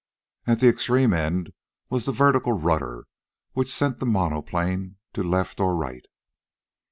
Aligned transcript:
At 0.47 0.59
the 0.61 0.67
extreme 0.67 1.13
end 1.13 1.53
was 1.91 2.05
the 2.05 2.11
vertical 2.11 2.53
rudder, 2.53 3.05
which 3.53 3.69
sent 3.71 3.99
the 3.99 4.07
monoplane 4.07 4.95
to 5.13 5.21
left 5.21 5.59
or 5.59 5.75
right. 5.75 6.07